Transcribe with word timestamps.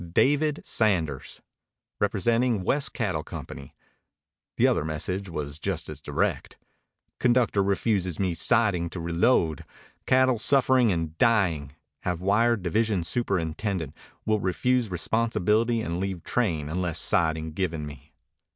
DAVID 0.13 0.65
SANDERS 0.65 1.43
Representing 1.99 2.63
West 2.63 2.91
Cattle 2.91 3.21
Company 3.21 3.75
The 4.57 4.65
other 4.65 4.83
message 4.83 5.29
was 5.29 5.59
just 5.59 5.89
as 5.89 6.01
direct. 6.01 6.57
Conductor 7.19 7.61
refuses 7.61 8.17
me 8.19 8.33
siding 8.33 8.89
to 8.89 8.99
reload. 8.99 9.63
Cattle 10.07 10.39
suffering 10.39 10.91
and 10.91 11.15
dying. 11.19 11.73
Have 11.99 12.19
wired 12.19 12.63
division 12.63 13.03
superintendent. 13.03 13.95
Will 14.25 14.39
refuse 14.39 14.89
responsibility 14.89 15.81
and 15.81 15.99
leave 15.99 16.23
train 16.23 16.67
unless 16.67 16.97
siding 16.97 17.51
given 17.51 17.85
me. 17.85 18.11